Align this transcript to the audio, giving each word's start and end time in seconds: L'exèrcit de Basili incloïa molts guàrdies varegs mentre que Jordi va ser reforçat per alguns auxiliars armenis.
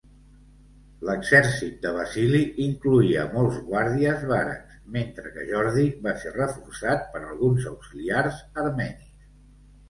L'exèrcit 1.07 1.75
de 1.83 1.91
Basili 1.97 2.39
incloïa 2.67 3.25
molts 3.33 3.59
guàrdies 3.67 4.23
varegs 4.31 4.79
mentre 4.97 5.35
que 5.37 5.45
Jordi 5.51 5.85
va 6.09 6.15
ser 6.25 6.33
reforçat 6.39 7.07
per 7.13 7.23
alguns 7.29 7.69
auxiliars 7.75 8.41
armenis. 8.65 9.15